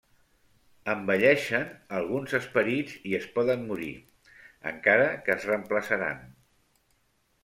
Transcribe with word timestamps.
Envelleixen 0.91 1.67
alguns 1.97 2.31
Esperits 2.39 2.95
i 3.09 3.13
es 3.17 3.27
poden 3.35 3.67
morir, 3.73 3.91
encara 4.71 5.05
que 5.29 5.35
es 5.37 5.45
reemplaçaran. 5.51 6.25